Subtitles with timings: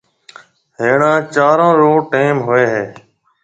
[0.79, 2.85] هڻيَ چارون رو ٽيم هوئي هيَ۔